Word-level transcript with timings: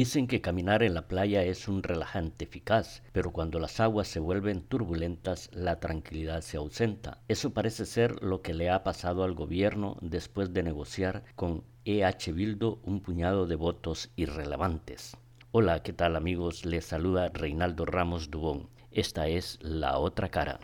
Dicen 0.00 0.28
que 0.28 0.40
caminar 0.40 0.82
en 0.82 0.94
la 0.94 1.08
playa 1.08 1.42
es 1.42 1.68
un 1.68 1.82
relajante 1.82 2.46
eficaz, 2.46 3.02
pero 3.12 3.32
cuando 3.32 3.58
las 3.58 3.80
aguas 3.80 4.08
se 4.08 4.18
vuelven 4.18 4.62
turbulentas, 4.62 5.50
la 5.52 5.78
tranquilidad 5.78 6.40
se 6.40 6.56
ausenta. 6.56 7.18
Eso 7.28 7.52
parece 7.52 7.84
ser 7.84 8.22
lo 8.22 8.40
que 8.40 8.54
le 8.54 8.70
ha 8.70 8.82
pasado 8.82 9.24
al 9.24 9.34
gobierno 9.34 9.98
después 10.00 10.54
de 10.54 10.62
negociar 10.62 11.22
con 11.36 11.64
EH 11.84 12.32
Bildo 12.32 12.80
un 12.82 13.02
puñado 13.02 13.46
de 13.46 13.56
votos 13.56 14.10
irrelevantes. 14.16 15.18
Hola, 15.52 15.82
¿qué 15.82 15.92
tal 15.92 16.16
amigos? 16.16 16.64
Les 16.64 16.86
saluda 16.86 17.28
Reinaldo 17.28 17.84
Ramos 17.84 18.30
Dubón. 18.30 18.70
Esta 18.92 19.28
es 19.28 19.58
La 19.60 19.98
Otra 19.98 20.30
Cara. 20.30 20.60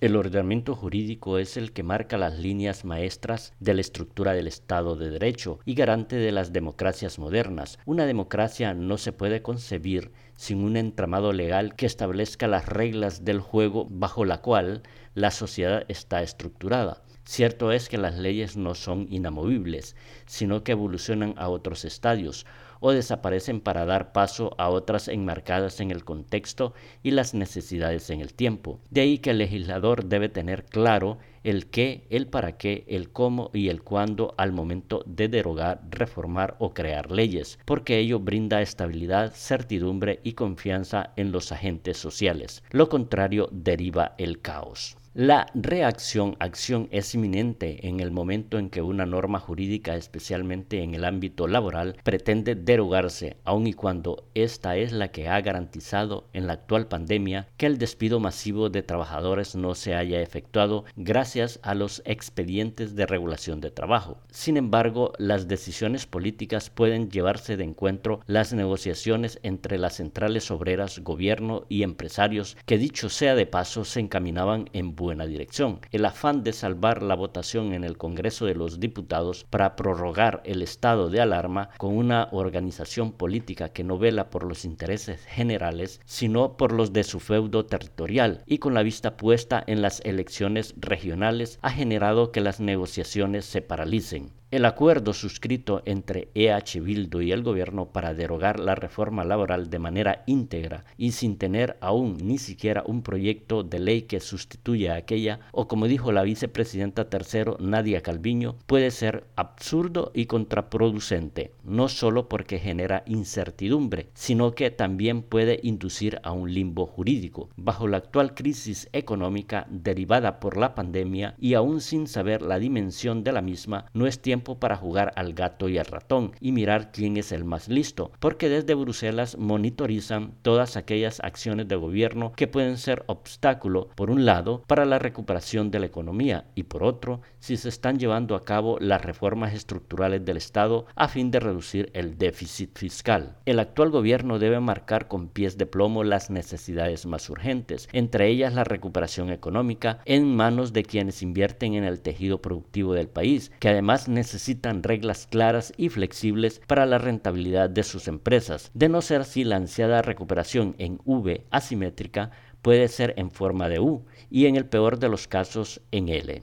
El 0.00 0.14
ordenamiento 0.14 0.76
jurídico 0.76 1.38
es 1.38 1.56
el 1.56 1.72
que 1.72 1.82
marca 1.82 2.18
las 2.18 2.38
líneas 2.38 2.84
maestras 2.84 3.52
de 3.58 3.74
la 3.74 3.80
estructura 3.80 4.32
del 4.32 4.46
Estado 4.46 4.94
de 4.94 5.10
Derecho 5.10 5.58
y 5.64 5.74
garante 5.74 6.14
de 6.14 6.30
las 6.30 6.52
democracias 6.52 7.18
modernas. 7.18 7.80
Una 7.84 8.06
democracia 8.06 8.74
no 8.74 8.96
se 8.96 9.10
puede 9.10 9.42
concebir 9.42 10.12
sin 10.36 10.62
un 10.62 10.76
entramado 10.76 11.32
legal 11.32 11.74
que 11.74 11.86
establezca 11.86 12.46
las 12.46 12.66
reglas 12.66 13.24
del 13.24 13.40
juego 13.40 13.88
bajo 13.90 14.24
la 14.24 14.40
cual 14.40 14.84
la 15.14 15.32
sociedad 15.32 15.84
está 15.88 16.22
estructurada. 16.22 17.02
Cierto 17.24 17.72
es 17.72 17.88
que 17.88 17.98
las 17.98 18.16
leyes 18.16 18.56
no 18.56 18.76
son 18.76 19.08
inamovibles, 19.10 19.96
sino 20.26 20.62
que 20.62 20.72
evolucionan 20.72 21.34
a 21.36 21.48
otros 21.48 21.84
estadios 21.84 22.46
o 22.80 22.92
desaparecen 22.92 23.60
para 23.60 23.84
dar 23.84 24.12
paso 24.12 24.54
a 24.58 24.68
otras 24.68 25.08
enmarcadas 25.08 25.80
en 25.80 25.90
el 25.90 26.04
contexto 26.04 26.74
y 27.02 27.12
las 27.12 27.34
necesidades 27.34 28.10
en 28.10 28.20
el 28.20 28.34
tiempo. 28.34 28.80
De 28.90 29.00
ahí 29.00 29.18
que 29.18 29.30
el 29.30 29.38
legislador 29.38 30.04
debe 30.04 30.28
tener 30.28 30.64
claro 30.64 31.18
el 31.44 31.66
qué, 31.66 32.06
el 32.10 32.26
para 32.26 32.58
qué, 32.58 32.84
el 32.88 33.10
cómo 33.10 33.50
y 33.54 33.68
el 33.68 33.82
cuándo 33.82 34.34
al 34.36 34.52
momento 34.52 35.02
de 35.06 35.28
derogar, 35.28 35.80
reformar 35.90 36.56
o 36.58 36.74
crear 36.74 37.10
leyes, 37.10 37.58
porque 37.64 37.98
ello 37.98 38.20
brinda 38.20 38.60
estabilidad, 38.60 39.32
certidumbre 39.34 40.20
y 40.24 40.32
confianza 40.32 41.12
en 41.16 41.32
los 41.32 41.52
agentes 41.52 41.96
sociales. 41.96 42.62
Lo 42.70 42.88
contrario 42.88 43.48
deriva 43.50 44.14
el 44.18 44.40
caos. 44.40 44.96
La 45.20 45.46
reacción-acción 45.52 46.86
es 46.92 47.12
inminente 47.12 47.88
en 47.88 47.98
el 47.98 48.12
momento 48.12 48.56
en 48.56 48.70
que 48.70 48.82
una 48.82 49.04
norma 49.04 49.40
jurídica, 49.40 49.96
especialmente 49.96 50.80
en 50.80 50.94
el 50.94 51.04
ámbito 51.04 51.48
laboral, 51.48 51.96
pretende 52.04 52.54
derogarse, 52.54 53.36
aun 53.42 53.66
y 53.66 53.72
cuando 53.72 54.28
esta 54.36 54.76
es 54.76 54.92
la 54.92 55.08
que 55.08 55.28
ha 55.28 55.40
garantizado 55.40 56.28
en 56.32 56.46
la 56.46 56.52
actual 56.52 56.86
pandemia 56.86 57.48
que 57.56 57.66
el 57.66 57.78
despido 57.78 58.20
masivo 58.20 58.70
de 58.70 58.84
trabajadores 58.84 59.56
no 59.56 59.74
se 59.74 59.96
haya 59.96 60.20
efectuado 60.20 60.84
gracias 60.94 61.58
a 61.64 61.74
los 61.74 62.00
expedientes 62.04 62.94
de 62.94 63.04
regulación 63.04 63.60
de 63.60 63.72
trabajo. 63.72 64.18
Sin 64.30 64.56
embargo, 64.56 65.14
las 65.18 65.48
decisiones 65.48 66.06
políticas 66.06 66.70
pueden 66.70 67.10
llevarse 67.10 67.56
de 67.56 67.64
encuentro 67.64 68.20
las 68.26 68.52
negociaciones 68.52 69.40
entre 69.42 69.78
las 69.78 69.96
centrales 69.96 70.52
obreras, 70.52 71.00
gobierno 71.00 71.64
y 71.68 71.82
empresarios 71.82 72.56
que 72.66 72.78
dicho 72.78 73.08
sea 73.08 73.34
de 73.34 73.46
paso 73.46 73.84
se 73.84 73.98
encaminaban 73.98 74.70
en 74.72 74.94
buena 75.08 75.24
dirección. 75.24 75.80
El 75.90 76.04
afán 76.04 76.42
de 76.42 76.52
salvar 76.52 77.02
la 77.02 77.14
votación 77.14 77.72
en 77.72 77.82
el 77.82 77.96
Congreso 77.96 78.44
de 78.44 78.54
los 78.54 78.78
Diputados 78.78 79.46
para 79.48 79.74
prorrogar 79.74 80.42
el 80.44 80.60
estado 80.60 81.08
de 81.08 81.22
alarma 81.22 81.70
con 81.78 81.96
una 81.96 82.28
organización 82.30 83.12
política 83.12 83.70
que 83.70 83.84
no 83.84 83.96
vela 83.96 84.28
por 84.28 84.44
los 84.44 84.66
intereses 84.66 85.24
generales, 85.24 86.02
sino 86.04 86.58
por 86.58 86.72
los 86.72 86.92
de 86.92 87.04
su 87.04 87.20
feudo 87.20 87.64
territorial 87.64 88.42
y 88.44 88.58
con 88.58 88.74
la 88.74 88.82
vista 88.82 89.16
puesta 89.16 89.64
en 89.66 89.80
las 89.80 90.02
elecciones 90.04 90.74
regionales 90.76 91.58
ha 91.62 91.70
generado 91.70 92.30
que 92.30 92.42
las 92.42 92.60
negociaciones 92.60 93.46
se 93.46 93.62
paralicen. 93.62 94.37
El 94.50 94.64
acuerdo 94.64 95.12
suscrito 95.12 95.82
entre 95.84 96.30
EH 96.34 96.80
Bildo 96.80 97.20
y 97.20 97.32
el 97.32 97.42
gobierno 97.42 97.92
para 97.92 98.14
derogar 98.14 98.58
la 98.58 98.74
reforma 98.74 99.22
laboral 99.22 99.68
de 99.68 99.78
manera 99.78 100.22
íntegra 100.24 100.86
y 100.96 101.12
sin 101.12 101.36
tener 101.36 101.76
aún 101.82 102.16
ni 102.22 102.38
siquiera 102.38 102.82
un 102.86 103.02
proyecto 103.02 103.62
de 103.62 103.78
ley 103.78 104.02
que 104.02 104.20
sustituya 104.20 104.94
a 104.94 104.96
aquella, 104.96 105.40
o 105.52 105.68
como 105.68 105.86
dijo 105.86 106.12
la 106.12 106.22
vicepresidenta 106.22 107.10
tercero 107.10 107.58
Nadia 107.60 108.00
Calviño, 108.00 108.56
puede 108.64 108.90
ser 108.90 109.26
absurdo 109.36 110.12
y 110.14 110.24
contraproducente, 110.24 111.52
no 111.62 111.88
solo 111.88 112.30
porque 112.30 112.58
genera 112.58 113.02
incertidumbre, 113.04 114.08
sino 114.14 114.52
que 114.52 114.70
también 114.70 115.20
puede 115.20 115.60
inducir 115.62 116.20
a 116.22 116.32
un 116.32 116.54
limbo 116.54 116.86
jurídico. 116.86 117.50
Bajo 117.56 117.86
la 117.86 117.98
actual 117.98 118.34
crisis 118.34 118.88
económica 118.94 119.66
derivada 119.68 120.40
por 120.40 120.56
la 120.56 120.74
pandemia 120.74 121.34
y 121.38 121.52
aún 121.52 121.82
sin 121.82 122.06
saber 122.06 122.40
la 122.40 122.58
dimensión 122.58 123.22
de 123.24 123.32
la 123.32 123.42
misma, 123.42 123.84
no 123.92 124.06
es 124.06 124.22
tiempo 124.38 124.60
para 124.60 124.76
jugar 124.76 125.10
al 125.16 125.34
gato 125.34 125.68
y 125.68 125.78
al 125.78 125.86
ratón 125.86 126.30
y 126.40 126.52
mirar 126.52 126.92
quién 126.92 127.16
es 127.16 127.32
el 127.32 127.42
más 127.42 127.66
listo, 127.66 128.12
porque 128.20 128.48
desde 128.48 128.74
Bruselas 128.74 129.36
monitorizan 129.36 130.34
todas 130.42 130.76
aquellas 130.76 131.18
acciones 131.24 131.66
de 131.66 131.74
gobierno 131.74 132.32
que 132.36 132.46
pueden 132.46 132.76
ser 132.76 133.02
obstáculo, 133.06 133.88
por 133.96 134.10
un 134.10 134.24
lado, 134.24 134.62
para 134.68 134.84
la 134.84 135.00
recuperación 135.00 135.72
de 135.72 135.80
la 135.80 135.86
economía 135.86 136.44
y 136.54 136.64
por 136.64 136.84
otro, 136.84 137.20
si 137.40 137.56
se 137.56 137.68
están 137.68 137.98
llevando 137.98 138.36
a 138.36 138.44
cabo 138.44 138.78
las 138.78 139.04
reformas 139.04 139.54
estructurales 139.54 140.24
del 140.24 140.36
Estado 140.36 140.86
a 140.94 141.08
fin 141.08 141.32
de 141.32 141.40
reducir 141.40 141.90
el 141.94 142.16
déficit 142.16 142.78
fiscal. 142.78 143.38
El 143.44 143.58
actual 143.58 143.90
gobierno 143.90 144.38
debe 144.38 144.60
marcar 144.60 145.08
con 145.08 145.28
pies 145.28 145.58
de 145.58 145.66
plomo 145.66 146.04
las 146.04 146.30
necesidades 146.30 147.06
más 147.06 147.28
urgentes, 147.28 147.88
entre 147.92 148.28
ellas 148.28 148.54
la 148.54 148.62
recuperación 148.62 149.30
económica 149.30 149.98
en 150.04 150.36
manos 150.36 150.72
de 150.72 150.84
quienes 150.84 151.22
invierten 151.22 151.74
en 151.74 151.82
el 151.82 152.02
tejido 152.02 152.40
productivo 152.40 152.94
del 152.94 153.08
país, 153.08 153.50
que 153.58 153.68
además 153.68 154.08
necesitan 154.08 154.27
necesitan 154.28 154.82
reglas 154.82 155.26
claras 155.26 155.72
y 155.78 155.88
flexibles 155.88 156.60
para 156.66 156.84
la 156.84 156.98
rentabilidad 156.98 157.70
de 157.70 157.82
sus 157.82 158.08
empresas. 158.08 158.70
De 158.74 158.90
no 158.90 159.00
ser 159.00 159.22
así, 159.22 159.42
la 159.42 159.56
ansiada 159.56 160.02
recuperación 160.02 160.74
en 160.76 161.00
V 161.06 161.46
asimétrica 161.50 162.30
puede 162.60 162.88
ser 162.88 163.14
en 163.16 163.30
forma 163.30 163.70
de 163.70 163.80
U 163.80 164.04
y 164.28 164.44
en 164.44 164.56
el 164.56 164.66
peor 164.66 164.98
de 164.98 165.08
los 165.08 165.28
casos 165.28 165.80
en 165.92 166.10
L. 166.10 166.42